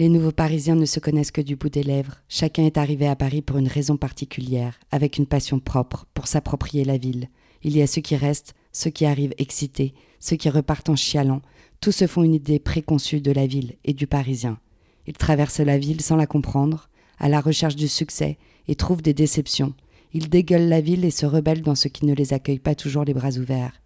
Les 0.00 0.08
nouveaux 0.08 0.32
Parisiens 0.32 0.76
ne 0.76 0.86
se 0.86 0.98
connaissent 0.98 1.30
que 1.30 1.42
du 1.42 1.56
bout 1.56 1.68
des 1.68 1.82
lèvres. 1.82 2.22
Chacun 2.26 2.64
est 2.64 2.78
arrivé 2.78 3.06
à 3.06 3.16
Paris 3.16 3.42
pour 3.42 3.58
une 3.58 3.68
raison 3.68 3.98
particulière, 3.98 4.80
avec 4.90 5.18
une 5.18 5.26
passion 5.26 5.60
propre, 5.60 6.06
pour 6.14 6.26
s'approprier 6.26 6.86
la 6.86 6.96
ville. 6.96 7.28
Il 7.62 7.76
y 7.76 7.82
a 7.82 7.86
ceux 7.86 8.00
qui 8.00 8.16
restent, 8.16 8.54
ceux 8.72 8.88
qui 8.88 9.04
arrivent 9.04 9.34
excités, 9.36 9.92
ceux 10.18 10.36
qui 10.36 10.48
repartent 10.48 10.88
en 10.88 10.96
chialant. 10.96 11.42
Tous 11.82 11.92
se 11.92 12.06
font 12.06 12.22
une 12.22 12.32
idée 12.32 12.58
préconçue 12.58 13.20
de 13.20 13.30
la 13.30 13.46
ville 13.46 13.74
et 13.84 13.92
du 13.92 14.06
Parisien. 14.06 14.58
Ils 15.06 15.18
traversent 15.18 15.60
la 15.60 15.76
ville 15.76 16.00
sans 16.00 16.16
la 16.16 16.26
comprendre, 16.26 16.88
à 17.18 17.28
la 17.28 17.42
recherche 17.42 17.76
du 17.76 17.86
succès, 17.86 18.38
et 18.68 18.76
trouvent 18.76 19.02
des 19.02 19.12
déceptions. 19.12 19.74
Ils 20.14 20.30
dégueulent 20.30 20.70
la 20.70 20.80
ville 20.80 21.04
et 21.04 21.10
se 21.10 21.26
rebellent 21.26 21.60
dans 21.60 21.74
ce 21.74 21.88
qui 21.88 22.06
ne 22.06 22.14
les 22.14 22.32
accueille 22.32 22.58
pas 22.58 22.74
toujours 22.74 23.04
les 23.04 23.12
bras 23.12 23.36
ouverts. 23.36 23.82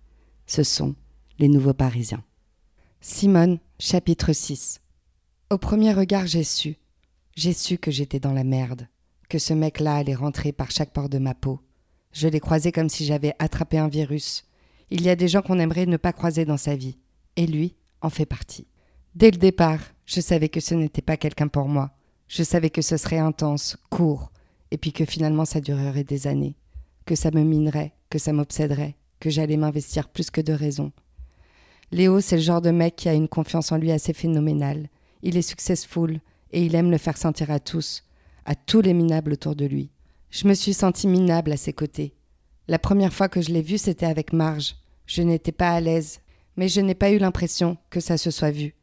Ce 0.46 0.62
sont 0.62 0.94
les 1.40 1.48
nouveaux 1.48 1.74
Parisiens. 1.74 2.22
Simone, 3.00 3.58
chapitre 3.80 4.32
6 4.32 4.80
au 5.54 5.58
premier 5.58 5.92
regard, 5.92 6.26
j'ai 6.26 6.42
su. 6.42 6.76
J'ai 7.36 7.52
su 7.52 7.78
que 7.78 7.92
j'étais 7.92 8.18
dans 8.18 8.32
la 8.32 8.42
merde, 8.42 8.88
que 9.28 9.38
ce 9.38 9.54
mec-là 9.54 9.94
allait 9.94 10.16
rentrer 10.16 10.50
par 10.50 10.72
chaque 10.72 10.92
pore 10.92 11.08
de 11.08 11.18
ma 11.18 11.32
peau. 11.32 11.60
Je 12.10 12.26
l'ai 12.26 12.40
croisé 12.40 12.72
comme 12.72 12.88
si 12.88 13.04
j'avais 13.04 13.34
attrapé 13.38 13.78
un 13.78 13.86
virus. 13.86 14.44
Il 14.90 15.02
y 15.02 15.08
a 15.08 15.14
des 15.14 15.28
gens 15.28 15.42
qu'on 15.42 15.60
aimerait 15.60 15.86
ne 15.86 15.96
pas 15.96 16.12
croiser 16.12 16.44
dans 16.44 16.56
sa 16.56 16.74
vie, 16.74 16.98
et 17.36 17.46
lui 17.46 17.76
en 18.00 18.10
fait 18.10 18.26
partie. 18.26 18.66
Dès 19.14 19.30
le 19.30 19.38
départ, 19.38 19.78
je 20.06 20.20
savais 20.20 20.48
que 20.48 20.58
ce 20.58 20.74
n'était 20.74 21.02
pas 21.02 21.16
quelqu'un 21.16 21.46
pour 21.46 21.68
moi. 21.68 21.92
Je 22.26 22.42
savais 22.42 22.70
que 22.70 22.82
ce 22.82 22.96
serait 22.96 23.18
intense, 23.18 23.76
court, 23.90 24.32
et 24.72 24.76
puis 24.76 24.92
que 24.92 25.04
finalement 25.04 25.44
ça 25.44 25.60
durerait 25.60 26.02
des 26.02 26.26
années, 26.26 26.56
que 27.06 27.14
ça 27.14 27.30
me 27.30 27.44
minerait, 27.44 27.92
que 28.10 28.18
ça 28.18 28.32
m'obséderait, 28.32 28.96
que 29.20 29.30
j'allais 29.30 29.56
m'investir 29.56 30.08
plus 30.08 30.32
que 30.32 30.40
de 30.40 30.52
raison. 30.52 30.90
Léo, 31.92 32.20
c'est 32.20 32.36
le 32.36 32.42
genre 32.42 32.60
de 32.60 32.72
mec 32.72 32.96
qui 32.96 33.08
a 33.08 33.14
une 33.14 33.28
confiance 33.28 33.70
en 33.70 33.76
lui 33.76 33.92
assez 33.92 34.12
phénoménale, 34.12 34.88
il 35.24 35.36
est 35.36 35.42
successful 35.42 36.20
et 36.52 36.64
il 36.64 36.76
aime 36.76 36.90
le 36.90 36.98
faire 36.98 37.16
sentir 37.16 37.50
à 37.50 37.58
tous, 37.58 38.04
à 38.44 38.54
tous 38.54 38.82
les 38.82 38.94
minables 38.94 39.32
autour 39.32 39.56
de 39.56 39.64
lui. 39.64 39.90
Je 40.30 40.46
me 40.46 40.54
suis 40.54 40.74
sentie 40.74 41.08
minable 41.08 41.50
à 41.50 41.56
ses 41.56 41.72
côtés. 41.72 42.14
La 42.68 42.78
première 42.78 43.12
fois 43.12 43.28
que 43.28 43.40
je 43.40 43.50
l'ai 43.50 43.62
vu, 43.62 43.78
c'était 43.78 44.06
avec 44.06 44.32
Marge. 44.32 44.76
Je 45.06 45.22
n'étais 45.22 45.52
pas 45.52 45.70
à 45.70 45.80
l'aise, 45.80 46.20
mais 46.56 46.68
je 46.68 46.80
n'ai 46.80 46.94
pas 46.94 47.10
eu 47.10 47.18
l'impression 47.18 47.78
que 47.90 48.00
ça 48.00 48.18
se 48.18 48.30
soit 48.30 48.50
vu. 48.50 48.74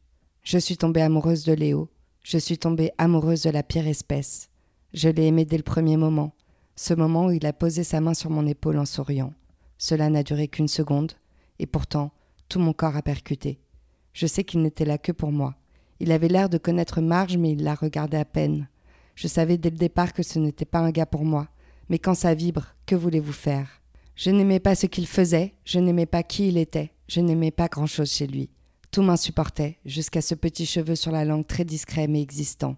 Je 0.43 0.57
suis 0.57 0.77
tombée 0.77 1.01
amoureuse 1.01 1.43
de 1.43 1.53
Léo. 1.53 1.89
Je 2.23 2.37
suis 2.37 2.57
tombée 2.57 2.91
amoureuse 2.97 3.43
de 3.43 3.51
la 3.51 3.63
pire 3.63 3.87
espèce. 3.87 4.49
Je 4.93 5.09
l'ai 5.09 5.27
aimé 5.27 5.45
dès 5.45 5.57
le 5.57 5.63
premier 5.63 5.95
moment, 5.95 6.33
ce 6.75 6.93
moment 6.93 7.27
où 7.27 7.31
il 7.31 7.45
a 7.45 7.53
posé 7.53 7.83
sa 7.83 8.01
main 8.01 8.13
sur 8.13 8.31
mon 8.31 8.47
épaule 8.47 8.79
en 8.79 8.85
souriant. 8.85 9.33
Cela 9.77 10.09
n'a 10.09 10.23
duré 10.23 10.47
qu'une 10.47 10.67
seconde, 10.67 11.13
et 11.59 11.67
pourtant 11.67 12.11
tout 12.49 12.59
mon 12.59 12.73
corps 12.73 12.95
a 12.95 13.01
percuté. 13.01 13.59
Je 14.13 14.25
sais 14.27 14.43
qu'il 14.43 14.61
n'était 14.61 14.85
là 14.85 14.97
que 14.97 15.11
pour 15.11 15.31
moi. 15.31 15.55
Il 16.01 16.11
avait 16.11 16.29
l'air 16.29 16.49
de 16.49 16.57
connaître 16.57 16.99
Marge, 16.99 17.37
mais 17.37 17.51
il 17.51 17.63
la 17.63 17.75
regardait 17.75 18.17
à 18.17 18.25
peine. 18.25 18.67
Je 19.13 19.27
savais 19.27 19.59
dès 19.59 19.69
le 19.69 19.77
départ 19.77 20.13
que 20.13 20.23
ce 20.23 20.39
n'était 20.39 20.65
pas 20.65 20.79
un 20.79 20.89
gars 20.89 21.05
pour 21.05 21.23
moi. 21.23 21.47
Mais 21.89 21.99
quand 21.99 22.15
ça 22.15 22.33
vibre, 22.33 22.73
que 22.87 22.95
voulez-vous 22.95 23.31
faire? 23.31 23.83
Je 24.15 24.31
n'aimais 24.31 24.59
pas 24.59 24.73
ce 24.73 24.87
qu'il 24.87 25.05
faisait, 25.05 25.53
je 25.63 25.77
n'aimais 25.77 26.07
pas 26.07 26.23
qui 26.23 26.47
il 26.47 26.57
était, 26.57 26.91
je 27.07 27.21
n'aimais 27.21 27.51
pas 27.51 27.67
grand-chose 27.67 28.11
chez 28.11 28.25
lui. 28.25 28.49
Tout 28.89 29.03
m'insupportait, 29.03 29.77
jusqu'à 29.85 30.21
ce 30.21 30.33
petit 30.33 30.65
cheveu 30.65 30.95
sur 30.95 31.11
la 31.11 31.23
langue 31.23 31.45
très 31.45 31.65
discret 31.65 32.07
mais 32.07 32.23
existant. 32.23 32.77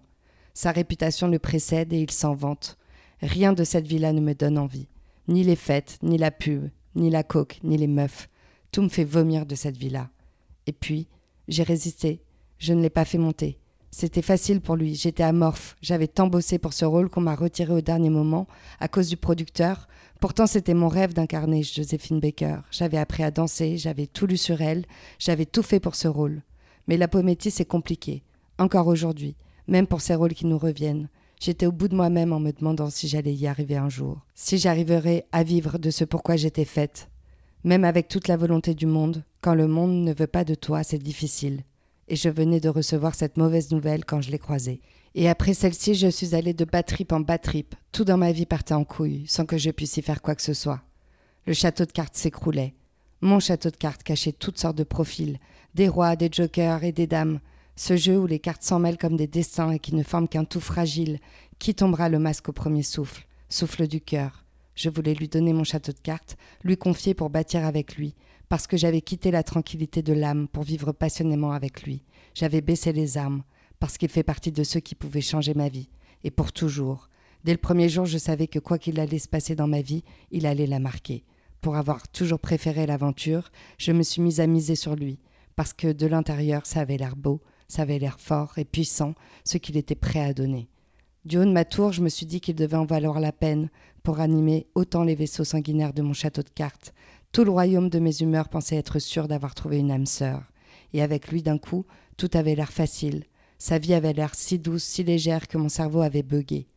Sa 0.52 0.70
réputation 0.70 1.26
le 1.26 1.38
précède 1.38 1.94
et 1.94 2.02
il 2.02 2.10
s'en 2.10 2.34
vante. 2.34 2.76
Rien 3.22 3.54
de 3.54 3.64
cette 3.64 3.86
vie-là 3.86 4.12
ne 4.12 4.20
me 4.20 4.34
donne 4.34 4.58
envie. 4.58 4.88
Ni 5.28 5.44
les 5.44 5.56
fêtes, 5.56 5.96
ni 6.02 6.18
la 6.18 6.30
pub, 6.30 6.68
ni 6.94 7.08
la 7.08 7.22
coke, 7.22 7.58
ni 7.64 7.78
les 7.78 7.86
meufs. 7.86 8.28
Tout 8.70 8.82
me 8.82 8.90
fait 8.90 9.04
vomir 9.04 9.46
de 9.46 9.54
cette 9.54 9.78
vie-là. 9.78 10.10
Et 10.66 10.72
puis, 10.72 11.08
j'ai 11.48 11.62
résisté, 11.62 12.20
je 12.64 12.72
ne 12.72 12.80
l'ai 12.80 12.90
pas 12.90 13.04
fait 13.04 13.18
monter. 13.18 13.58
C'était 13.90 14.22
facile 14.22 14.60
pour 14.60 14.74
lui, 14.74 14.94
j'étais 14.94 15.22
amorphe, 15.22 15.76
j'avais 15.82 16.08
tant 16.08 16.26
bossé 16.26 16.58
pour 16.58 16.72
ce 16.72 16.86
rôle 16.86 17.10
qu'on 17.10 17.20
m'a 17.20 17.36
retiré 17.36 17.72
au 17.74 17.80
dernier 17.82 18.08
moment, 18.08 18.48
à 18.80 18.88
cause 18.88 19.08
du 19.08 19.18
producteur. 19.18 19.86
Pourtant 20.18 20.46
c'était 20.46 20.74
mon 20.74 20.88
rêve 20.88 21.12
d'incarner 21.12 21.62
Joséphine 21.62 22.20
Baker. 22.20 22.60
J'avais 22.70 22.96
appris 22.96 23.22
à 23.22 23.30
danser, 23.30 23.76
j'avais 23.76 24.06
tout 24.06 24.26
lu 24.26 24.38
sur 24.38 24.62
elle, 24.62 24.86
j'avais 25.18 25.44
tout 25.44 25.62
fait 25.62 25.78
pour 25.78 25.94
ce 25.94 26.08
rôle. 26.08 26.42
Mais 26.88 26.96
la 26.96 27.06
pométie 27.06 27.50
c'est 27.50 27.66
compliqué, 27.66 28.22
encore 28.58 28.86
aujourd'hui, 28.86 29.36
même 29.68 29.86
pour 29.86 30.00
ces 30.00 30.14
rôles 30.14 30.34
qui 30.34 30.46
nous 30.46 30.58
reviennent. 30.58 31.10
J'étais 31.38 31.66
au 31.66 31.72
bout 31.72 31.88
de 31.88 31.96
moi-même 31.96 32.32
en 32.32 32.40
me 32.40 32.52
demandant 32.52 32.88
si 32.88 33.08
j'allais 33.08 33.34
y 33.34 33.46
arriver 33.46 33.76
un 33.76 33.90
jour, 33.90 34.20
si 34.34 34.56
j'arriverais 34.56 35.26
à 35.32 35.44
vivre 35.44 35.78
de 35.78 35.90
ce 35.90 36.04
pourquoi 36.04 36.36
j'étais 36.36 36.64
faite. 36.64 37.10
Même 37.62 37.84
avec 37.84 38.08
toute 38.08 38.26
la 38.26 38.38
volonté 38.38 38.74
du 38.74 38.86
monde, 38.86 39.22
quand 39.42 39.54
le 39.54 39.68
monde 39.68 40.02
ne 40.02 40.14
veut 40.14 40.26
pas 40.26 40.44
de 40.44 40.54
toi, 40.54 40.82
c'est 40.82 40.98
difficile 40.98 41.62
et 42.08 42.16
je 42.16 42.28
venais 42.28 42.60
de 42.60 42.68
recevoir 42.68 43.14
cette 43.14 43.36
mauvaise 43.36 43.70
nouvelle 43.70 44.04
quand 44.04 44.20
je 44.20 44.30
l'ai 44.30 44.38
croisée. 44.38 44.80
Et 45.14 45.28
après 45.28 45.54
celle-ci, 45.54 45.94
je 45.94 46.08
suis 46.08 46.34
allée 46.34 46.54
de 46.54 46.64
bad 46.64 46.86
trip 46.86 47.12
en 47.12 47.20
bad 47.20 47.40
trip. 47.40 47.74
Tout 47.92 48.04
dans 48.04 48.16
ma 48.16 48.32
vie 48.32 48.46
partait 48.46 48.74
en 48.74 48.84
couille, 48.84 49.24
sans 49.26 49.46
que 49.46 49.58
je 49.58 49.70
puisse 49.70 49.96
y 49.96 50.02
faire 50.02 50.22
quoi 50.22 50.34
que 50.34 50.42
ce 50.42 50.54
soit. 50.54 50.82
Le 51.46 51.52
château 51.52 51.84
de 51.84 51.92
cartes 51.92 52.16
s'écroulait. 52.16 52.74
Mon 53.20 53.40
château 53.40 53.70
de 53.70 53.76
cartes 53.76 54.02
cachait 54.02 54.32
toutes 54.32 54.58
sortes 54.58 54.76
de 54.76 54.84
profils, 54.84 55.38
des 55.74 55.88
rois, 55.88 56.16
des 56.16 56.28
jokers 56.32 56.84
et 56.84 56.92
des 56.92 57.06
dames. 57.06 57.40
Ce 57.76 57.96
jeu 57.96 58.18
où 58.18 58.26
les 58.26 58.38
cartes 58.38 58.62
s'en 58.62 58.78
mêlent 58.78 58.98
comme 58.98 59.16
des 59.16 59.26
destins 59.26 59.70
et 59.70 59.78
qui 59.78 59.94
ne 59.94 60.02
forment 60.02 60.28
qu'un 60.28 60.44
tout 60.44 60.60
fragile. 60.60 61.20
Qui 61.58 61.74
tombera 61.74 62.08
le 62.08 62.18
masque 62.18 62.48
au 62.48 62.52
premier 62.52 62.82
souffle 62.82 63.26
Souffle 63.48 63.86
du 63.86 64.00
cœur. 64.00 64.44
Je 64.74 64.90
voulais 64.90 65.14
lui 65.14 65.28
donner 65.28 65.52
mon 65.52 65.64
château 65.64 65.92
de 65.92 66.00
cartes, 66.00 66.36
lui 66.64 66.76
confier 66.76 67.14
pour 67.14 67.30
bâtir 67.30 67.64
avec 67.64 67.96
lui, 67.96 68.14
parce 68.48 68.66
que 68.66 68.76
j'avais 68.76 69.00
quitté 69.00 69.30
la 69.30 69.42
tranquillité 69.42 70.02
de 70.02 70.12
l'âme 70.12 70.48
pour 70.48 70.62
vivre 70.62 70.92
passionnément 70.92 71.52
avec 71.52 71.82
lui. 71.82 72.04
J'avais 72.34 72.60
baissé 72.60 72.92
les 72.92 73.16
armes, 73.18 73.42
parce 73.80 73.98
qu'il 73.98 74.08
fait 74.08 74.22
partie 74.22 74.52
de 74.52 74.64
ceux 74.64 74.80
qui 74.80 74.94
pouvaient 74.94 75.20
changer 75.20 75.54
ma 75.54 75.68
vie, 75.68 75.88
et 76.22 76.30
pour 76.30 76.52
toujours. 76.52 77.08
Dès 77.44 77.52
le 77.52 77.58
premier 77.58 77.88
jour, 77.88 78.06
je 78.06 78.18
savais 78.18 78.46
que 78.46 78.58
quoi 78.58 78.78
qu'il 78.78 78.98
allait 79.00 79.18
se 79.18 79.28
passer 79.28 79.54
dans 79.54 79.66
ma 79.66 79.82
vie, 79.82 80.04
il 80.30 80.46
allait 80.46 80.66
la 80.66 80.78
marquer. 80.78 81.24
Pour 81.60 81.76
avoir 81.76 82.08
toujours 82.08 82.38
préféré 82.38 82.86
l'aventure, 82.86 83.50
je 83.78 83.92
me 83.92 84.02
suis 84.02 84.22
mise 84.22 84.40
à 84.40 84.46
miser 84.46 84.76
sur 84.76 84.96
lui, 84.96 85.18
parce 85.56 85.72
que 85.72 85.92
de 85.92 86.06
l'intérieur, 86.06 86.66
ça 86.66 86.80
avait 86.80 86.96
l'air 86.96 87.16
beau, 87.16 87.40
ça 87.68 87.82
avait 87.82 87.98
l'air 87.98 88.20
fort 88.20 88.58
et 88.58 88.64
puissant, 88.64 89.14
ce 89.44 89.58
qu'il 89.58 89.76
était 89.76 89.94
prêt 89.94 90.20
à 90.20 90.34
donner. 90.34 90.68
Du 91.24 91.38
haut 91.38 91.44
de 91.44 91.52
ma 91.52 91.64
tour, 91.64 91.92
je 91.92 92.02
me 92.02 92.10
suis 92.10 92.26
dit 92.26 92.40
qu'il 92.40 92.54
devait 92.54 92.76
en 92.76 92.84
valoir 92.84 93.18
la 93.18 93.32
peine 93.32 93.70
pour 94.02 94.20
animer 94.20 94.66
autant 94.74 95.04
les 95.04 95.14
vaisseaux 95.14 95.44
sanguinaires 95.44 95.94
de 95.94 96.02
mon 96.02 96.12
château 96.12 96.42
de 96.42 96.50
cartes, 96.50 96.92
tout 97.34 97.42
le 97.42 97.50
royaume 97.50 97.90
de 97.90 97.98
mes 97.98 98.22
humeurs 98.22 98.48
pensait 98.48 98.76
être 98.76 99.00
sûr 99.00 99.26
d'avoir 99.26 99.56
trouvé 99.56 99.78
une 99.78 99.90
âme 99.90 100.06
sœur. 100.06 100.40
Et 100.92 101.02
avec 101.02 101.32
lui, 101.32 101.42
d'un 101.42 101.58
coup, 101.58 101.84
tout 102.16 102.30
avait 102.32 102.54
l'air 102.54 102.72
facile. 102.72 103.24
Sa 103.58 103.78
vie 103.78 103.92
avait 103.92 104.12
l'air 104.12 104.36
si 104.36 104.60
douce, 104.60 104.84
si 104.84 105.02
légère 105.02 105.48
que 105.48 105.58
mon 105.58 105.68
cerveau 105.68 106.02
avait 106.02 106.22
bugué. 106.22 106.68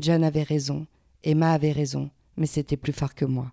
John 0.00 0.24
avait 0.24 0.42
raison, 0.42 0.86
Emma 1.22 1.52
avait 1.52 1.70
raison, 1.70 2.08
mais 2.38 2.46
c'était 2.46 2.78
plus 2.78 2.94
fort 2.94 3.14
que 3.14 3.26
moi. 3.26 3.52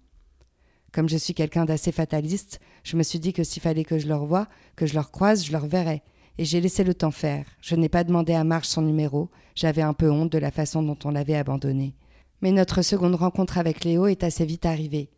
Comme 0.93 1.09
je 1.09 1.17
suis 1.17 1.33
quelqu'un 1.33 1.65
d'assez 1.65 1.91
fataliste, 1.91 2.61
je 2.85 2.95
me 2.95 3.03
suis 3.03 3.19
dit 3.19 3.33
que 3.33 3.43
s'il 3.43 3.61
fallait 3.61 3.83
que 3.83 3.99
je 3.99 4.07
leur 4.07 4.25
voie, 4.25 4.47
que 4.77 4.85
je 4.85 4.93
leur 4.93 5.11
croise, 5.11 5.43
je 5.43 5.51
leur 5.51 5.65
verrais. 5.65 6.01
Et 6.37 6.45
j'ai 6.45 6.61
laissé 6.61 6.85
le 6.85 6.93
temps 6.93 7.11
faire. 7.11 7.45
Je 7.59 7.75
n'ai 7.75 7.89
pas 7.89 8.05
demandé 8.05 8.31
à 8.31 8.45
Marge 8.45 8.67
son 8.67 8.83
numéro. 8.83 9.29
J'avais 9.53 9.81
un 9.81 9.93
peu 9.93 10.09
honte 10.09 10.31
de 10.31 10.37
la 10.37 10.49
façon 10.49 10.81
dont 10.81 10.97
on 11.03 11.11
l'avait 11.11 11.35
abandonné. 11.35 11.93
Mais 12.41 12.53
notre 12.53 12.83
seconde 12.83 13.15
rencontre 13.15 13.57
avec 13.57 13.83
Léo 13.83 14.07
est 14.07 14.23
assez 14.23 14.45
vite 14.45 14.65
arrivée. 14.65 15.09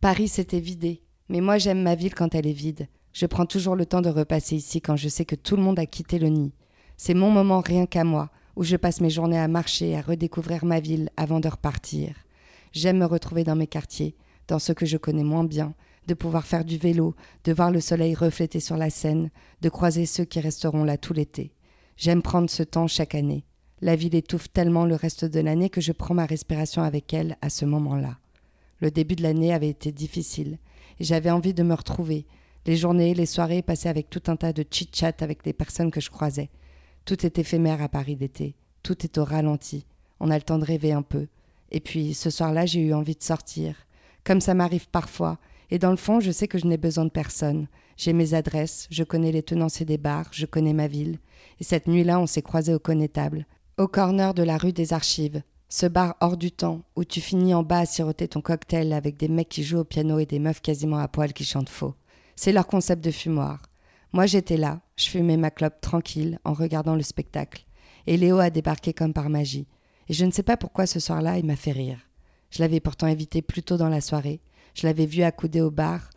Paris 0.00 0.28
s'était 0.28 0.60
vidé, 0.60 1.02
mais 1.28 1.40
moi 1.40 1.58
j'aime 1.58 1.82
ma 1.82 1.96
ville 1.96 2.14
quand 2.14 2.32
elle 2.36 2.46
est 2.46 2.52
vide. 2.52 2.86
Je 3.12 3.26
prends 3.26 3.46
toujours 3.46 3.74
le 3.74 3.84
temps 3.84 4.00
de 4.00 4.08
repasser 4.08 4.54
ici 4.54 4.80
quand 4.80 4.94
je 4.94 5.08
sais 5.08 5.24
que 5.24 5.34
tout 5.34 5.56
le 5.56 5.62
monde 5.62 5.80
a 5.80 5.86
quitté 5.86 6.20
le 6.20 6.28
nid. 6.28 6.52
C'est 6.96 7.14
mon 7.14 7.32
moment 7.32 7.60
rien 7.60 7.84
qu'à 7.84 8.04
moi, 8.04 8.30
où 8.54 8.62
je 8.62 8.76
passe 8.76 9.00
mes 9.00 9.10
journées 9.10 9.40
à 9.40 9.48
marcher, 9.48 9.96
à 9.96 10.00
redécouvrir 10.00 10.64
ma 10.64 10.78
ville 10.78 11.10
avant 11.16 11.40
de 11.40 11.48
repartir. 11.48 12.14
J'aime 12.70 12.98
me 12.98 13.06
retrouver 13.06 13.42
dans 13.42 13.56
mes 13.56 13.66
quartiers, 13.66 14.14
dans 14.46 14.60
ceux 14.60 14.72
que 14.72 14.86
je 14.86 14.98
connais 14.98 15.24
moins 15.24 15.42
bien, 15.42 15.74
de 16.06 16.14
pouvoir 16.14 16.46
faire 16.46 16.64
du 16.64 16.78
vélo, 16.78 17.16
de 17.42 17.52
voir 17.52 17.72
le 17.72 17.80
soleil 17.80 18.14
refléter 18.14 18.60
sur 18.60 18.76
la 18.76 18.90
Seine, 18.90 19.30
de 19.62 19.68
croiser 19.68 20.06
ceux 20.06 20.24
qui 20.24 20.38
resteront 20.38 20.84
là 20.84 20.96
tout 20.96 21.12
l'été. 21.12 21.56
J'aime 21.96 22.22
prendre 22.22 22.48
ce 22.48 22.62
temps 22.62 22.86
chaque 22.86 23.16
année. 23.16 23.44
La 23.80 23.96
ville 23.96 24.14
étouffe 24.14 24.52
tellement 24.52 24.86
le 24.86 24.94
reste 24.94 25.24
de 25.24 25.40
l'année 25.40 25.70
que 25.70 25.80
je 25.80 25.90
prends 25.90 26.14
ma 26.14 26.24
respiration 26.24 26.82
avec 26.82 27.12
elle 27.12 27.36
à 27.42 27.50
ce 27.50 27.64
moment-là. 27.64 28.18
Le 28.80 28.90
début 28.90 29.16
de 29.16 29.22
l'année 29.22 29.52
avait 29.52 29.68
été 29.68 29.92
difficile 29.92 30.58
et 31.00 31.04
j'avais 31.04 31.30
envie 31.30 31.54
de 31.54 31.62
me 31.62 31.74
retrouver. 31.74 32.26
Les 32.66 32.76
journées, 32.76 33.14
les 33.14 33.26
soirées 33.26 33.62
passées 33.62 33.88
avec 33.88 34.10
tout 34.10 34.22
un 34.26 34.36
tas 34.36 34.52
de 34.52 34.64
chit-chat 34.68 35.22
avec 35.22 35.44
les 35.44 35.52
personnes 35.52 35.90
que 35.90 36.00
je 36.00 36.10
croisais. 36.10 36.50
Tout 37.04 37.24
est 37.24 37.38
éphémère 37.38 37.82
à 37.82 37.88
Paris 37.88 38.16
d'été. 38.16 38.54
Tout 38.82 39.04
est 39.04 39.18
au 39.18 39.24
ralenti. 39.24 39.86
On 40.20 40.30
a 40.30 40.36
le 40.36 40.42
temps 40.42 40.58
de 40.58 40.64
rêver 40.64 40.92
un 40.92 41.02
peu. 41.02 41.26
Et 41.70 41.80
puis, 41.80 42.14
ce 42.14 42.30
soir-là, 42.30 42.66
j'ai 42.66 42.80
eu 42.80 42.94
envie 42.94 43.14
de 43.14 43.22
sortir. 43.22 43.74
Comme 44.24 44.40
ça 44.40 44.54
m'arrive 44.54 44.88
parfois. 44.88 45.38
Et 45.70 45.78
dans 45.78 45.90
le 45.90 45.96
fond, 45.96 46.20
je 46.20 46.30
sais 46.30 46.48
que 46.48 46.58
je 46.58 46.66
n'ai 46.66 46.76
besoin 46.76 47.04
de 47.04 47.10
personne. 47.10 47.66
J'ai 47.96 48.12
mes 48.12 48.34
adresses, 48.34 48.86
je 48.90 49.04
connais 49.04 49.32
les 49.32 49.42
tenanciers 49.42 49.86
des 49.86 49.98
bars, 49.98 50.28
je 50.30 50.46
connais 50.46 50.72
ma 50.72 50.86
ville. 50.86 51.18
Et 51.60 51.64
cette 51.64 51.88
nuit-là, 51.88 52.20
on 52.20 52.26
s'est 52.26 52.42
croisés 52.42 52.74
au 52.74 52.78
connétable, 52.78 53.46
au 53.76 53.88
corner 53.88 54.34
de 54.34 54.42
la 54.42 54.56
rue 54.56 54.72
des 54.72 54.92
Archives, 54.92 55.42
ce 55.68 55.86
bar 55.86 56.16
hors 56.20 56.38
du 56.38 56.50
temps 56.50 56.82
où 56.96 57.04
tu 57.04 57.20
finis 57.20 57.52
en 57.52 57.62
bas 57.62 57.80
à 57.80 57.86
siroter 57.86 58.26
ton 58.26 58.40
cocktail 58.40 58.92
avec 58.92 59.18
des 59.18 59.28
mecs 59.28 59.50
qui 59.50 59.62
jouent 59.62 59.80
au 59.80 59.84
piano 59.84 60.18
et 60.18 60.24
des 60.24 60.38
meufs 60.38 60.62
quasiment 60.62 60.98
à 60.98 61.08
poil 61.08 61.32
qui 61.34 61.44
chantent 61.44 61.68
faux. 61.68 61.94
C'est 62.36 62.52
leur 62.52 62.66
concept 62.66 63.04
de 63.04 63.10
fumoir. 63.10 63.62
Moi 64.12 64.24
j'étais 64.24 64.56
là, 64.56 64.80
je 64.96 65.08
fumais 65.08 65.36
ma 65.36 65.50
clope 65.50 65.80
tranquille 65.82 66.38
en 66.44 66.54
regardant 66.54 66.94
le 66.94 67.02
spectacle. 67.02 67.66
et 68.06 68.16
Léo 68.16 68.38
a 68.38 68.48
débarqué 68.48 68.94
comme 68.94 69.12
par 69.12 69.28
magie. 69.28 69.66
Et 70.08 70.14
je 70.14 70.24
ne 70.24 70.30
sais 70.30 70.42
pas 70.42 70.56
pourquoi 70.56 70.86
ce 70.86 71.00
soir-là 71.00 71.36
il 71.36 71.44
m'a 71.44 71.56
fait 71.56 71.72
rire. 71.72 71.98
Je 72.50 72.62
l'avais 72.62 72.80
pourtant 72.80 73.06
évité 73.06 73.42
plus 73.42 73.62
tôt 73.62 73.76
dans 73.76 73.90
la 73.90 74.00
soirée. 74.00 74.40
Je 74.72 74.86
l'avais 74.86 75.04
vu 75.04 75.22
accoudé 75.22 75.60
au 75.60 75.70
bar 75.70 76.08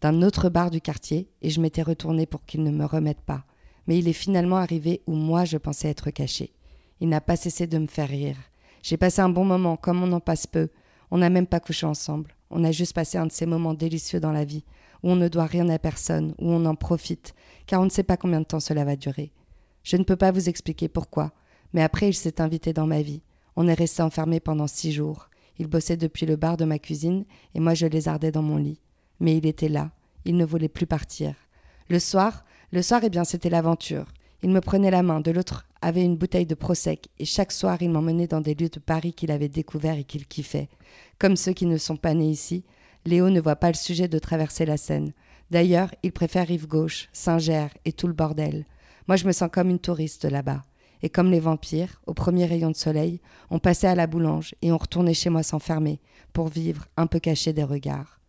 d'un 0.00 0.22
autre 0.22 0.48
bar 0.48 0.70
du 0.72 0.80
quartier 0.80 1.28
et 1.42 1.50
je 1.50 1.60
m'étais 1.60 1.82
retournée 1.82 2.26
pour 2.26 2.44
qu'il 2.44 2.64
ne 2.64 2.72
me 2.72 2.84
remette 2.84 3.20
pas. 3.20 3.44
Mais 3.86 3.98
il 3.98 4.08
est 4.08 4.12
finalement 4.12 4.56
arrivé 4.56 5.02
où 5.06 5.14
moi 5.14 5.44
je 5.44 5.56
pensais 5.56 5.88
être 5.88 6.10
caché. 6.10 6.52
Il 7.00 7.08
n'a 7.08 7.20
pas 7.20 7.36
cessé 7.36 7.68
de 7.68 7.78
me 7.78 7.86
faire 7.86 8.08
rire. 8.08 8.36
J'ai 8.82 8.96
passé 8.96 9.20
un 9.20 9.28
bon 9.28 9.44
moment, 9.44 9.76
comme 9.76 10.02
on 10.02 10.12
en 10.12 10.20
passe 10.20 10.46
peu. 10.46 10.68
On 11.10 11.18
n'a 11.18 11.30
même 11.30 11.46
pas 11.46 11.60
couché 11.60 11.86
ensemble. 11.86 12.34
On 12.50 12.64
a 12.64 12.72
juste 12.72 12.94
passé 12.94 13.18
un 13.18 13.26
de 13.26 13.32
ces 13.32 13.46
moments 13.46 13.74
délicieux 13.74 14.20
dans 14.20 14.32
la 14.32 14.44
vie, 14.44 14.64
où 15.02 15.10
on 15.10 15.16
ne 15.16 15.28
doit 15.28 15.46
rien 15.46 15.68
à 15.68 15.78
personne, 15.78 16.34
où 16.38 16.50
on 16.50 16.64
en 16.64 16.74
profite, 16.74 17.34
car 17.66 17.80
on 17.80 17.84
ne 17.84 17.90
sait 17.90 18.02
pas 18.02 18.16
combien 18.16 18.40
de 18.40 18.46
temps 18.46 18.60
cela 18.60 18.84
va 18.84 18.96
durer. 18.96 19.32
Je 19.82 19.96
ne 19.96 20.04
peux 20.04 20.16
pas 20.16 20.32
vous 20.32 20.48
expliquer 20.48 20.88
pourquoi, 20.88 21.32
mais 21.72 21.82
après 21.82 22.08
il 22.08 22.14
s'est 22.14 22.40
invité 22.40 22.72
dans 22.72 22.86
ma 22.86 23.02
vie. 23.02 23.22
On 23.56 23.68
est 23.68 23.74
resté 23.74 24.02
enfermés 24.02 24.40
pendant 24.40 24.66
six 24.66 24.92
jours. 24.92 25.28
Il 25.58 25.66
bossait 25.66 25.96
depuis 25.96 26.26
le 26.26 26.36
bar 26.36 26.56
de 26.56 26.64
ma 26.64 26.78
cuisine, 26.78 27.24
et 27.54 27.60
moi 27.60 27.74
je 27.74 27.86
lézardais 27.86 28.32
dans 28.32 28.42
mon 28.42 28.56
lit. 28.56 28.80
Mais 29.20 29.36
il 29.36 29.46
était 29.46 29.68
là, 29.68 29.90
il 30.24 30.36
ne 30.36 30.44
voulait 30.44 30.68
plus 30.68 30.86
partir. 30.86 31.34
Le 31.88 31.98
soir, 31.98 32.44
le 32.70 32.82
soir, 32.82 33.00
eh 33.02 33.08
bien, 33.08 33.24
c'était 33.24 33.48
l'aventure. 33.48 34.06
Il 34.42 34.50
me 34.50 34.60
prenait 34.60 34.90
la 34.90 35.02
main, 35.02 35.20
de 35.20 35.30
l'autre 35.30 35.66
avait 35.80 36.04
une 36.04 36.16
bouteille 36.16 36.46
de 36.46 36.54
Prosec, 36.54 37.08
et 37.18 37.24
chaque 37.24 37.52
soir 37.52 37.78
il 37.80 37.90
m'emmenait 37.90 38.26
dans 38.26 38.40
des 38.40 38.54
lieux 38.54 38.68
de 38.68 38.80
Paris 38.80 39.12
qu'il 39.12 39.30
avait 39.30 39.48
découverts 39.48 39.98
et 39.98 40.04
qu'il 40.04 40.26
kiffait. 40.26 40.68
Comme 41.18 41.36
ceux 41.36 41.52
qui 41.52 41.66
ne 41.66 41.78
sont 41.78 41.96
pas 41.96 42.14
nés 42.14 42.30
ici, 42.30 42.64
Léo 43.04 43.30
ne 43.30 43.40
voit 43.40 43.56
pas 43.56 43.68
le 43.68 43.74
sujet 43.74 44.08
de 44.08 44.18
traverser 44.18 44.66
la 44.66 44.76
Seine. 44.76 45.12
D'ailleurs, 45.50 45.94
il 46.02 46.12
préfère 46.12 46.46
rive 46.46 46.66
gauche, 46.66 47.08
Saint-Ger 47.12 47.68
et 47.84 47.92
tout 47.92 48.06
le 48.06 48.12
bordel. 48.12 48.64
Moi, 49.06 49.16
je 49.16 49.26
me 49.26 49.32
sens 49.32 49.48
comme 49.50 49.70
une 49.70 49.78
touriste 49.78 50.24
là-bas. 50.24 50.62
Et 51.02 51.08
comme 51.08 51.30
les 51.30 51.40
vampires, 51.40 52.02
au 52.06 52.14
premier 52.14 52.44
rayon 52.44 52.70
de 52.70 52.76
soleil, 52.76 53.20
on 53.50 53.58
passait 53.58 53.86
à 53.86 53.94
la 53.94 54.06
boulange 54.06 54.54
et 54.62 54.72
on 54.72 54.78
retournait 54.78 55.14
chez 55.14 55.30
moi 55.30 55.42
s'enfermer, 55.42 56.00
pour 56.32 56.48
vivre 56.48 56.86
un 56.96 57.06
peu 57.06 57.20
caché 57.20 57.52
des 57.52 57.62
regards. 57.64 58.20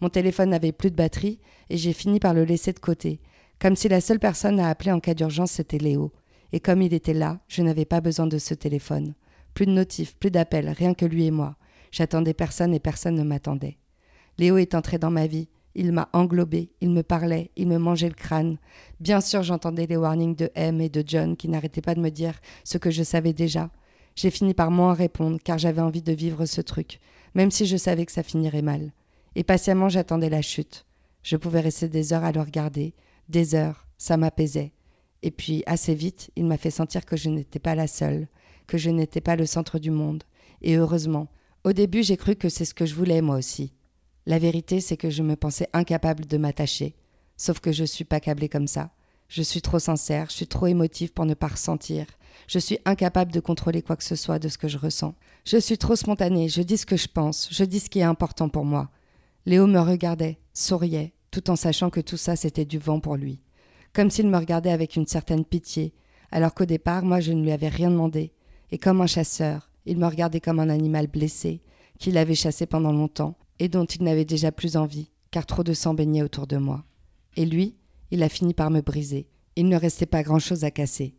Mon 0.00 0.08
téléphone 0.08 0.50
n'avait 0.50 0.72
plus 0.72 0.90
de 0.90 0.96
batterie 0.96 1.40
et 1.68 1.76
j'ai 1.76 1.92
fini 1.92 2.20
par 2.20 2.34
le 2.34 2.44
laisser 2.44 2.72
de 2.72 2.78
côté, 2.78 3.20
comme 3.58 3.76
si 3.76 3.88
la 3.88 4.00
seule 4.00 4.18
personne 4.18 4.60
à 4.60 4.68
appeler 4.68 4.92
en 4.92 5.00
cas 5.00 5.14
d'urgence 5.14 5.52
c'était 5.52 5.78
Léo. 5.78 6.12
Et 6.52 6.60
comme 6.60 6.82
il 6.82 6.94
était 6.94 7.14
là, 7.14 7.40
je 7.48 7.62
n'avais 7.62 7.84
pas 7.84 8.00
besoin 8.00 8.26
de 8.26 8.38
ce 8.38 8.54
téléphone. 8.54 9.14
Plus 9.54 9.66
de 9.66 9.72
notifs, 9.72 10.16
plus 10.16 10.30
d'appels, 10.30 10.70
rien 10.70 10.94
que 10.94 11.06
lui 11.06 11.26
et 11.26 11.30
moi. 11.30 11.56
J'attendais 11.92 12.34
personne 12.34 12.74
et 12.74 12.80
personne 12.80 13.16
ne 13.16 13.22
m'attendait. 13.22 13.78
Léo 14.38 14.56
est 14.56 14.74
entré 14.74 14.98
dans 14.98 15.10
ma 15.10 15.26
vie. 15.26 15.48
Il 15.74 15.92
m'a 15.92 16.08
englobé, 16.12 16.72
il 16.80 16.90
me 16.90 17.02
parlait, 17.02 17.52
il 17.56 17.68
me 17.68 17.78
mangeait 17.78 18.08
le 18.08 18.14
crâne. 18.14 18.58
Bien 18.98 19.20
sûr, 19.20 19.42
j'entendais 19.44 19.86
les 19.86 19.96
warnings 19.96 20.34
de 20.34 20.50
M 20.56 20.80
et 20.80 20.88
de 20.88 21.04
John 21.06 21.36
qui 21.36 21.48
n'arrêtaient 21.48 21.80
pas 21.80 21.94
de 21.94 22.00
me 22.00 22.10
dire 22.10 22.40
ce 22.64 22.76
que 22.76 22.90
je 22.90 23.04
savais 23.04 23.32
déjà. 23.32 23.70
J'ai 24.16 24.30
fini 24.30 24.52
par 24.52 24.72
moins 24.72 24.94
répondre 24.94 25.38
car 25.42 25.58
j'avais 25.58 25.80
envie 25.80 26.02
de 26.02 26.12
vivre 26.12 26.44
ce 26.44 26.60
truc, 26.60 26.98
même 27.34 27.52
si 27.52 27.66
je 27.66 27.76
savais 27.76 28.04
que 28.04 28.12
ça 28.12 28.24
finirait 28.24 28.62
mal. 28.62 28.92
Et 29.36 29.44
patiemment, 29.44 29.88
j'attendais 29.88 30.28
la 30.28 30.42
chute. 30.42 30.86
Je 31.22 31.36
pouvais 31.36 31.60
rester 31.60 31.88
des 31.88 32.12
heures 32.12 32.24
à 32.24 32.32
le 32.32 32.40
regarder, 32.40 32.94
des 33.28 33.54
heures, 33.54 33.86
ça 33.96 34.16
m'apaisait. 34.16 34.72
Et 35.22 35.30
puis, 35.30 35.62
assez 35.66 35.94
vite, 35.94 36.30
il 36.36 36.46
m'a 36.46 36.56
fait 36.56 36.70
sentir 36.70 37.04
que 37.04 37.16
je 37.16 37.28
n'étais 37.28 37.58
pas 37.58 37.74
la 37.74 37.86
seule, 37.86 38.28
que 38.66 38.78
je 38.78 38.90
n'étais 38.90 39.20
pas 39.20 39.36
le 39.36 39.46
centre 39.46 39.78
du 39.78 39.90
monde. 39.90 40.24
Et 40.62 40.76
heureusement. 40.76 41.28
Au 41.64 41.72
début, 41.72 42.02
j'ai 42.02 42.16
cru 42.16 42.36
que 42.36 42.48
c'est 42.48 42.64
ce 42.64 42.74
que 42.74 42.86
je 42.86 42.94
voulais, 42.94 43.20
moi 43.20 43.36
aussi. 43.36 43.72
La 44.26 44.38
vérité, 44.38 44.80
c'est 44.80 44.96
que 44.96 45.10
je 45.10 45.22
me 45.22 45.36
pensais 45.36 45.68
incapable 45.72 46.26
de 46.26 46.38
m'attacher. 46.38 46.94
Sauf 47.36 47.60
que 47.60 47.72
je 47.72 47.84
suis 47.84 48.04
pas 48.04 48.20
câblée 48.20 48.48
comme 48.48 48.66
ça. 48.66 48.90
Je 49.28 49.42
suis 49.42 49.60
trop 49.60 49.78
sincère, 49.78 50.26
je 50.30 50.36
suis 50.36 50.46
trop 50.46 50.66
émotive 50.66 51.12
pour 51.12 51.26
ne 51.26 51.34
pas 51.34 51.48
ressentir. 51.48 52.06
Je 52.48 52.58
suis 52.58 52.78
incapable 52.84 53.32
de 53.32 53.40
contrôler 53.40 53.82
quoi 53.82 53.96
que 53.96 54.04
ce 54.04 54.16
soit 54.16 54.38
de 54.38 54.48
ce 54.48 54.58
que 54.58 54.68
je 54.68 54.78
ressens. 54.78 55.14
Je 55.44 55.58
suis 55.58 55.78
trop 55.78 55.96
spontanée, 55.96 56.48
je 56.48 56.62
dis 56.62 56.78
ce 56.78 56.86
que 56.86 56.96
je 56.96 57.08
pense, 57.08 57.48
je 57.50 57.64
dis 57.64 57.80
ce 57.80 57.90
qui 57.90 58.00
est 58.00 58.04
important 58.04 58.48
pour 58.48 58.64
moi. 58.64 58.90
Léo 59.46 59.66
me 59.66 59.78
regardait, 59.78 60.38
souriait, 60.52 61.12
tout 61.30 61.48
en 61.48 61.56
sachant 61.56 61.90
que 61.90 62.00
tout 62.00 62.16
ça 62.16 62.36
c'était 62.36 62.64
du 62.64 62.78
vent 62.78 63.00
pour 63.00 63.16
lui 63.16 63.40
comme 63.92 64.10
s'il 64.10 64.28
me 64.28 64.38
regardait 64.38 64.70
avec 64.70 64.96
une 64.96 65.06
certaine 65.06 65.44
pitié, 65.44 65.92
alors 66.30 66.54
qu'au 66.54 66.64
départ, 66.64 67.04
moi, 67.04 67.20
je 67.20 67.32
ne 67.32 67.42
lui 67.42 67.50
avais 67.50 67.68
rien 67.68 67.90
demandé, 67.90 68.32
et 68.70 68.78
comme 68.78 69.00
un 69.00 69.06
chasseur, 69.06 69.70
il 69.86 69.98
me 69.98 70.06
regardait 70.06 70.40
comme 70.40 70.60
un 70.60 70.68
animal 70.68 71.06
blessé, 71.08 71.60
qu'il 71.98 72.16
avait 72.16 72.34
chassé 72.34 72.66
pendant 72.66 72.92
longtemps, 72.92 73.36
et 73.58 73.68
dont 73.68 73.84
il 73.84 74.04
n'avait 74.04 74.24
déjà 74.24 74.52
plus 74.52 74.76
envie, 74.76 75.10
car 75.30 75.46
trop 75.46 75.64
de 75.64 75.72
sang 75.72 75.94
baignait 75.94 76.22
autour 76.22 76.46
de 76.46 76.56
moi. 76.56 76.84
Et 77.36 77.44
lui, 77.44 77.76
il 78.10 78.22
a 78.22 78.28
fini 78.28 78.54
par 78.54 78.70
me 78.70 78.80
briser. 78.80 79.28
Il 79.56 79.68
ne 79.68 79.76
restait 79.76 80.06
pas 80.06 80.22
grand-chose 80.22 80.64
à 80.64 80.70
casser. 80.70 81.14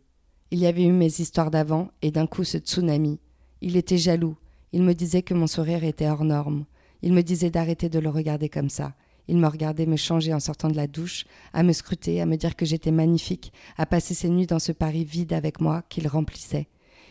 Il 0.50 0.58
y 0.58 0.66
avait 0.66 0.84
eu 0.84 0.92
mes 0.92 1.06
histoires 1.20 1.50
d'avant, 1.50 1.90
et 2.02 2.10
d'un 2.10 2.26
coup 2.26 2.44
ce 2.44 2.58
tsunami. 2.58 3.20
Il 3.60 3.76
était 3.76 3.98
jaloux. 3.98 4.36
Il 4.72 4.82
me 4.82 4.94
disait 4.94 5.22
que 5.22 5.34
mon 5.34 5.46
sourire 5.46 5.84
était 5.84 6.08
hors 6.08 6.24
norme. 6.24 6.64
Il 7.02 7.12
me 7.12 7.22
disait 7.22 7.50
d'arrêter 7.50 7.88
de 7.88 7.98
le 7.98 8.08
regarder 8.08 8.48
comme 8.48 8.70
ça, 8.70 8.94
il 9.28 9.36
me 9.36 9.46
regardait 9.46 9.86
me 9.86 9.96
changer 9.96 10.34
en 10.34 10.40
sortant 10.40 10.68
de 10.68 10.76
la 10.76 10.86
douche, 10.86 11.24
à 11.52 11.62
me 11.62 11.72
scruter, 11.72 12.20
à 12.20 12.26
me 12.26 12.36
dire 12.36 12.56
que 12.56 12.66
j'étais 12.66 12.90
magnifique, 12.90 13.52
à 13.76 13.86
passer 13.86 14.14
ses 14.14 14.28
nuits 14.28 14.46
dans 14.46 14.58
ce 14.58 14.72
Paris 14.72 15.04
vide 15.04 15.32
avec 15.32 15.60
moi 15.60 15.82
qu'il 15.88 16.08
remplissait. 16.08 16.68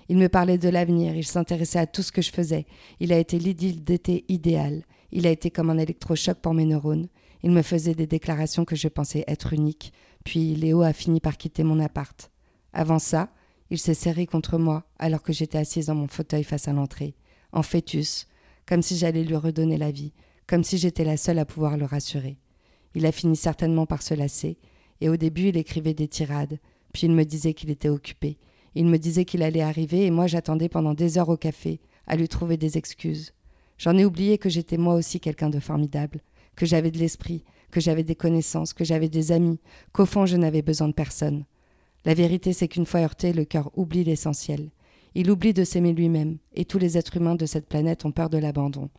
Il 0.10 0.18
me 0.18 0.28
parlait 0.28 0.58
de 0.58 0.69
l'avenir, 0.69 1.16
il 1.16 1.25
s'intéressait 1.25 1.80
à 1.80 1.88
tout 1.88 2.02
ce 2.02 2.12
que 2.12 2.22
je 2.22 2.31
faisais. 2.31 2.66
Il 3.00 3.13
a 3.13 3.18
été 3.18 3.40
l'idylle 3.40 3.84
d'été 3.84 4.25
idéal. 4.28 4.84
Il 5.12 5.25
a 5.25 5.30
été 5.30 5.52
comme 5.52 5.69
un 5.69 5.78
électrochoc 5.78 6.38
pour 6.40 6.54
mes 6.54 6.66
neurones. 6.66 7.08
Il 7.44 7.52
me 7.52 7.62
faisait 7.62 7.96
des 7.96 8.08
déclarations 8.08 8.66
que 8.66 8.75
je 8.75 8.88
pensais 8.88 9.24
être 9.28 9.54
uniques. 9.54 9.94
Puis 10.25 10.56
Léo 10.56 10.81
a 10.81 10.94
fini 10.94 11.19
par 11.19 11.38
quitter 11.38 11.63
mon 11.63 11.80
appart. 11.80 12.30
Avant 12.74 13.00
ça, 13.00 13.30
il 13.69 13.80
s'est 13.80 13.94
serré 13.94 14.25
contre 14.25 14.58
moi 14.58 14.84
alors 15.00 15.24
que 15.24 15.34
j'étais 15.34 15.58
assise 15.58 15.86
dans 15.86 15.96
mon 15.96 16.08
fauteuil 16.08 16.44
face 16.44 16.68
à 16.68 16.74
l'entrée, 16.74 17.16
en 17.54 17.63
fœtus, 17.63 18.28
comme 18.68 18.81
si 18.81 18.98
j'allais 18.98 19.24
lui 19.24 19.36
redonner 19.36 19.78
la 19.78 19.92
vie, 19.92 20.12
comme 20.51 20.65
si 20.65 20.77
j'étais 20.77 21.06
la 21.06 21.15
seule 21.15 21.39
à 21.39 21.45
pouvoir 21.45 21.77
le 21.77 21.86
rassurer. 21.86 22.38
Il 22.94 23.06
a 23.06 23.13
fini 23.13 23.38
certainement 23.38 23.86
par 23.86 24.01
se 24.01 24.13
lasser, 24.13 24.57
et 25.00 25.07
au 25.07 25.15
début 25.15 25.48
il 25.48 25.56
écrivait 25.56 25.94
des 25.94 26.09
tirades, 26.09 26.59
puis 26.92 27.03
il 27.03 27.13
me 27.13 27.24
disait 27.24 27.53
qu'il 27.53 27.69
était 27.69 27.88
occupé. 27.88 28.38
Il 28.75 28.88
me 28.88 28.98
disait 28.98 29.24
qu'il 29.24 29.44
allait 29.44 29.62
arriver, 29.62 30.06
et 30.06 30.12
moi 30.12 30.27
j'attendais 30.27 30.68
pendant 30.68 30.94
des 30.94 31.18
heures 31.18 31.30
au 31.30 31.38
café, 31.38 31.80
à 32.06 32.18
lui 32.18 32.27
trouver 32.27 32.57
des 32.57 32.77
excuses. 32.77 33.31
J'en 33.77 33.98
ai 33.98 34.03
oublié 34.03 34.38
que 34.38 34.50
j'étais 34.50 34.75
moi 34.75 34.95
aussi 34.95 35.21
quelqu'un 35.21 35.50
de 35.50 35.62
formidable, 35.62 36.19
que 36.57 36.65
j'avais 36.65 36.92
de 36.92 36.98
l'esprit, 36.98 37.45
que 37.71 37.80
j'avais 37.80 38.03
des 38.03 38.15
connaissances, 38.15 38.74
que 38.74 38.83
j'avais 38.83 39.07
des 39.07 39.31
amis, 39.31 39.62
qu'au 39.94 40.06
fond 40.06 40.25
je 40.25 40.36
n'avais 40.36 40.62
besoin 40.62 40.89
de 40.89 40.94
personne. 40.94 41.45
La 42.03 42.13
vérité 42.13 42.51
c'est 42.51 42.68
qu'une 42.68 42.86
fois 42.86 43.00
heurté, 43.00 43.31
le 43.31 43.45
cœur 43.45 43.71
oublie 43.77 44.03
l'essentiel. 44.03 44.69
Il 45.15 45.31
oublie 45.31 45.53
de 45.53 45.63
s'aimer 45.63 45.94
lui-même, 45.94 46.39
et 46.53 46.65
tous 46.65 46.77
les 46.77 46.98
êtres 46.98 47.15
humains 47.15 47.36
de 47.36 47.46
cette 47.46 47.70
planète 47.70 48.03
ont 48.03 48.12
peur 48.12 48.29
de 48.29 48.38
l'abandon 48.38 48.89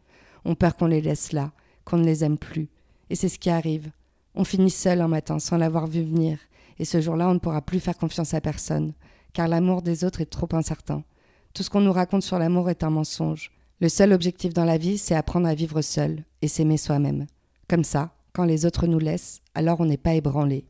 ont 0.45 0.55
peur 0.55 0.77
qu'on 0.77 0.87
les 0.87 1.01
laisse 1.01 1.33
là, 1.33 1.53
qu'on 1.85 1.99
ne 1.99 2.05
les 2.05 2.25
aime 2.25 2.39
plus. 2.39 2.69
Et 3.11 3.15
c'est 3.15 3.29
ce 3.29 3.39
qui 3.39 3.51
arrive. 3.51 3.91
On 4.35 4.45
finit 4.45 4.71
seul 4.71 5.01
un 5.01 5.09
matin 5.09 5.39
sans 5.39 5.57
l'avoir 5.57 5.87
vu 5.87 6.03
venir, 6.03 6.39
et 6.79 6.85
ce 6.85 7.01
jour-là 7.01 7.29
on 7.29 7.35
ne 7.35 7.39
pourra 7.39 7.61
plus 7.61 7.81
faire 7.81 7.99
confiance 7.99 8.35
à 8.35 8.41
personne, 8.41 8.95
car 9.33 9.49
l'amour 9.49 9.83
des 9.83 10.05
autres 10.05 10.21
est 10.21 10.27
trop 10.27 10.49
incertain. 10.53 11.05
Tout 11.55 11.63
ce 11.63 11.71
qu'on 11.71 11.81
nous 11.81 11.93
raconte 11.93 12.23
sur 12.23 12.39
l'amour 12.39 12.71
est 12.71 12.83
un 12.83 12.91
mensonge. 12.91 13.51
Le 13.81 13.89
seul 13.89 14.13
objectif 14.13 14.55
dans 14.55 14.65
la 14.65 14.79
vie, 14.79 14.97
c'est 14.97 15.15
apprendre 15.15 15.49
à 15.49 15.55
vivre 15.55 15.83
seul 15.83 16.25
et 16.41 16.49
s'aimer 16.49 16.77
soi-même. 16.79 17.27
Comme 17.69 17.85
ça, 17.85 18.15
quand 18.33 18.45
les 18.45 18.65
autres 18.65 18.87
nous 18.87 18.99
laissent, 18.99 19.43
alors 19.55 19.81
on 19.81 19.85
n'est 19.85 19.99
pas 19.99 20.15
ébranlé. 20.15 20.65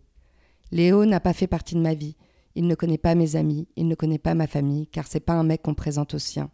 Léo 0.73 1.05
n'a 1.05 1.21
pas 1.21 1.33
fait 1.33 1.47
partie 1.47 1.75
de 1.75 1.81
ma 1.81 1.95
vie. 1.95 2.17
Il 2.55 2.67
ne 2.67 2.75
connaît 2.75 2.99
pas 2.99 3.14
mes 3.14 3.37
amis, 3.37 3.69
il 3.76 3.87
ne 3.87 3.95
connaît 3.95 4.19
pas 4.19 4.35
ma 4.35 4.47
famille, 4.47 4.87
car 4.88 5.07
c'est 5.07 5.21
pas 5.21 5.35
un 5.35 5.45
mec 5.45 5.62
qu'on 5.62 5.75
présente 5.75 6.14
aux 6.14 6.19
siens. 6.19 6.50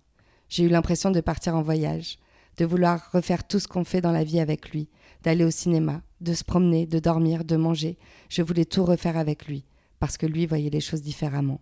J'ai 0.48 0.64
eu 0.64 0.68
l'impression 0.68 1.10
de 1.10 1.20
partir 1.20 1.56
en 1.56 1.62
voyage 1.62 2.18
de 2.58 2.66
vouloir 2.66 3.10
refaire 3.12 3.46
tout 3.46 3.60
ce 3.60 3.68
qu'on 3.68 3.84
fait 3.84 4.00
dans 4.00 4.12
la 4.12 4.24
vie 4.24 4.40
avec 4.40 4.70
lui, 4.70 4.88
d'aller 5.22 5.44
au 5.44 5.50
cinéma, 5.50 6.02
de 6.20 6.34
se 6.34 6.44
promener, 6.44 6.86
de 6.86 6.98
dormir, 6.98 7.44
de 7.44 7.56
manger. 7.56 7.96
Je 8.28 8.42
voulais 8.42 8.64
tout 8.64 8.84
refaire 8.84 9.16
avec 9.16 9.46
lui, 9.46 9.64
parce 10.00 10.16
que 10.16 10.26
lui 10.26 10.44
voyait 10.44 10.70
les 10.70 10.80
choses 10.80 11.02
différemment. 11.02 11.60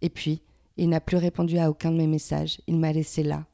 Et 0.00 0.08
puis, 0.08 0.42
il 0.76 0.88
n'a 0.88 1.00
plus 1.00 1.18
répondu 1.18 1.58
à 1.58 1.70
aucun 1.70 1.90
de 1.92 1.96
mes 1.96 2.06
messages, 2.06 2.60
il 2.66 2.78
m'a 2.78 2.92
laissé 2.92 3.22
là. 3.22 3.46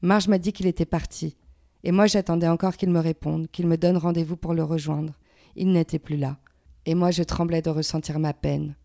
Marge 0.00 0.28
m'a 0.28 0.38
dit 0.38 0.52
qu'il 0.52 0.66
était 0.66 0.86
parti, 0.86 1.36
et 1.82 1.90
moi 1.90 2.06
j'attendais 2.06 2.48
encore 2.48 2.76
qu'il 2.76 2.90
me 2.90 3.00
réponde, 3.00 3.50
qu'il 3.50 3.66
me 3.66 3.76
donne 3.76 3.96
rendez-vous 3.96 4.36
pour 4.36 4.54
le 4.54 4.62
rejoindre. 4.62 5.14
Il 5.56 5.72
n'était 5.72 5.98
plus 5.98 6.16
là, 6.16 6.38
et 6.86 6.94
moi 6.94 7.10
je 7.10 7.24
tremblais 7.24 7.62
de 7.62 7.70
ressentir 7.70 8.18
ma 8.20 8.32
peine. 8.32 8.76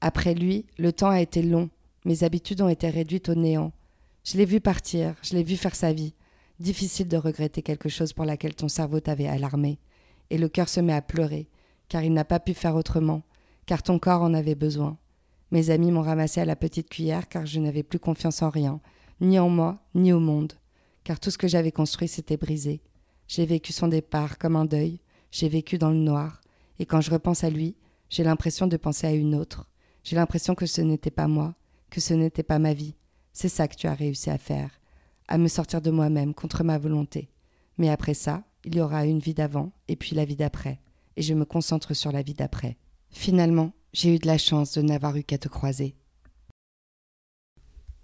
Après 0.00 0.34
lui, 0.34 0.66
le 0.78 0.92
temps 0.92 1.10
a 1.10 1.20
été 1.20 1.42
long, 1.42 1.68
mes 2.04 2.22
habitudes 2.22 2.60
ont 2.60 2.68
été 2.68 2.90
réduites 2.90 3.28
au 3.28 3.34
néant. 3.34 3.72
Je 4.24 4.36
l'ai 4.36 4.44
vu 4.44 4.60
partir, 4.60 5.14
je 5.22 5.34
l'ai 5.34 5.42
vu 5.42 5.56
faire 5.56 5.74
sa 5.74 5.92
vie. 5.92 6.14
Difficile 6.62 7.08
de 7.08 7.16
regretter 7.16 7.60
quelque 7.60 7.88
chose 7.88 8.12
pour 8.12 8.24
laquelle 8.24 8.54
ton 8.54 8.68
cerveau 8.68 9.00
t'avait 9.00 9.26
alarmé, 9.26 9.80
et 10.30 10.38
le 10.38 10.48
cœur 10.48 10.68
se 10.68 10.78
met 10.78 10.92
à 10.92 11.02
pleurer, 11.02 11.48
car 11.88 12.04
il 12.04 12.12
n'a 12.12 12.24
pas 12.24 12.38
pu 12.38 12.54
faire 12.54 12.76
autrement, 12.76 13.24
car 13.66 13.82
ton 13.82 13.98
corps 13.98 14.22
en 14.22 14.32
avait 14.32 14.54
besoin. 14.54 14.96
Mes 15.50 15.70
amis 15.70 15.90
m'ont 15.90 16.02
ramassé 16.02 16.40
à 16.40 16.44
la 16.44 16.54
petite 16.54 16.88
cuillère 16.88 17.28
car 17.28 17.46
je 17.46 17.58
n'avais 17.58 17.82
plus 17.82 17.98
confiance 17.98 18.42
en 18.42 18.48
rien, 18.48 18.80
ni 19.20 19.40
en 19.40 19.48
moi, 19.48 19.82
ni 19.96 20.12
au 20.12 20.20
monde, 20.20 20.52
car 21.02 21.18
tout 21.18 21.32
ce 21.32 21.36
que 21.36 21.48
j'avais 21.48 21.72
construit 21.72 22.06
s'était 22.06 22.36
brisé. 22.36 22.80
J'ai 23.26 23.44
vécu 23.44 23.72
son 23.72 23.88
départ 23.88 24.38
comme 24.38 24.54
un 24.54 24.64
deuil, 24.64 25.00
j'ai 25.32 25.48
vécu 25.48 25.78
dans 25.78 25.90
le 25.90 25.96
noir, 25.96 26.42
et 26.78 26.86
quand 26.86 27.00
je 27.00 27.10
repense 27.10 27.42
à 27.42 27.50
lui, 27.50 27.74
j'ai 28.08 28.22
l'impression 28.22 28.68
de 28.68 28.76
penser 28.76 29.08
à 29.08 29.12
une 29.12 29.34
autre. 29.34 29.68
J'ai 30.04 30.14
l'impression 30.14 30.54
que 30.54 30.66
ce 30.66 30.80
n'était 30.80 31.10
pas 31.10 31.26
moi, 31.26 31.56
que 31.90 32.00
ce 32.00 32.14
n'était 32.14 32.44
pas 32.44 32.60
ma 32.60 32.72
vie. 32.72 32.94
C'est 33.32 33.48
ça 33.48 33.66
que 33.66 33.74
tu 33.74 33.88
as 33.88 33.94
réussi 33.94 34.30
à 34.30 34.38
faire, 34.38 34.70
à 35.28 35.38
me 35.38 35.48
sortir 35.48 35.80
de 35.80 35.90
moi-même 35.90 36.34
contre 36.34 36.64
ma 36.64 36.78
volonté. 36.78 37.28
Mais 37.78 37.88
après 37.88 38.14
ça, 38.14 38.44
il 38.64 38.76
y 38.76 38.80
aura 38.80 39.06
une 39.06 39.18
vie 39.18 39.34
d'avant 39.34 39.72
et 39.88 39.96
puis 39.96 40.14
la 40.14 40.24
vie 40.24 40.36
d'après, 40.36 40.80
et 41.16 41.22
je 41.22 41.34
me 41.34 41.44
concentre 41.44 41.94
sur 41.94 42.12
la 42.12 42.22
vie 42.22 42.34
d'après. 42.34 42.76
Finalement, 43.10 43.72
j'ai 43.92 44.14
eu 44.14 44.18
de 44.18 44.26
la 44.26 44.38
chance 44.38 44.72
de 44.74 44.82
n'avoir 44.82 45.16
eu 45.16 45.22
qu'à 45.22 45.38
te 45.38 45.48
croiser. 45.48 45.94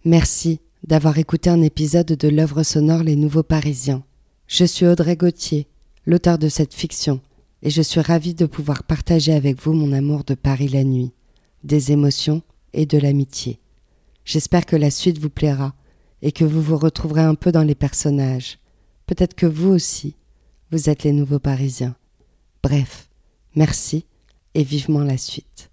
Merci 0.04 0.60
d'avoir 0.86 1.18
écouté 1.18 1.50
un 1.50 1.62
épisode 1.62 2.06
de 2.06 2.28
l'œuvre 2.28 2.62
sonore 2.62 3.02
Les 3.02 3.16
Nouveaux 3.16 3.42
Parisiens. 3.42 4.04
Je 4.46 4.64
suis 4.64 4.86
Audrey 4.86 5.16
Gauthier, 5.16 5.66
l'auteur 6.06 6.38
de 6.38 6.48
cette 6.48 6.74
fiction, 6.74 7.20
et 7.62 7.70
je 7.70 7.82
suis 7.82 8.00
ravie 8.00 8.34
de 8.34 8.46
pouvoir 8.46 8.84
partager 8.84 9.32
avec 9.32 9.60
vous 9.60 9.72
mon 9.72 9.92
amour 9.92 10.24
de 10.24 10.34
Paris 10.34 10.68
la 10.68 10.84
nuit, 10.84 11.12
des 11.64 11.92
émotions 11.92 12.42
et 12.72 12.86
de 12.86 12.98
l'amitié. 12.98 13.58
J'espère 14.24 14.66
que 14.66 14.76
la 14.76 14.90
suite 14.90 15.18
vous 15.18 15.30
plaira 15.30 15.74
et 16.22 16.32
que 16.32 16.44
vous 16.44 16.62
vous 16.62 16.76
retrouverez 16.76 17.22
un 17.22 17.34
peu 17.34 17.52
dans 17.52 17.62
les 17.62 17.74
personnages. 17.74 18.58
Peut-être 19.06 19.34
que 19.34 19.46
vous 19.46 19.70
aussi, 19.70 20.16
vous 20.70 20.90
êtes 20.90 21.02
les 21.02 21.12
nouveaux 21.12 21.38
Parisiens. 21.38 21.96
Bref, 22.62 23.08
merci 23.54 24.04
et 24.54 24.64
vivement 24.64 25.04
la 25.04 25.16
suite. 25.16 25.67